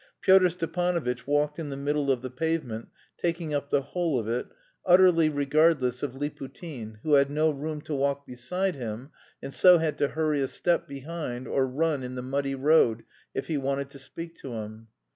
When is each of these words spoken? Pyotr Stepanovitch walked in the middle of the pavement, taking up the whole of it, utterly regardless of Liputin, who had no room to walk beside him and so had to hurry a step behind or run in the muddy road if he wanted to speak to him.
Pyotr 0.21 0.49
Stepanovitch 0.49 1.27
walked 1.27 1.59
in 1.59 1.69
the 1.69 1.77
middle 1.77 2.09
of 2.09 2.23
the 2.23 2.31
pavement, 2.31 2.87
taking 3.19 3.53
up 3.53 3.69
the 3.69 3.83
whole 3.83 4.17
of 4.17 4.27
it, 4.27 4.47
utterly 4.83 5.29
regardless 5.29 6.01
of 6.01 6.13
Liputin, 6.15 6.97
who 7.03 7.13
had 7.13 7.29
no 7.29 7.51
room 7.51 7.81
to 7.81 7.93
walk 7.93 8.25
beside 8.25 8.73
him 8.73 9.11
and 9.43 9.53
so 9.53 9.77
had 9.77 9.99
to 9.99 10.07
hurry 10.07 10.41
a 10.41 10.47
step 10.47 10.87
behind 10.87 11.47
or 11.47 11.67
run 11.67 12.01
in 12.01 12.15
the 12.15 12.23
muddy 12.23 12.55
road 12.55 13.03
if 13.35 13.45
he 13.45 13.57
wanted 13.59 13.91
to 13.91 13.99
speak 13.99 14.35
to 14.37 14.53
him. 14.53 14.87